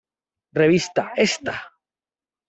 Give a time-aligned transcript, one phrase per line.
[0.61, 1.55] Revista ¡¡Ésta!!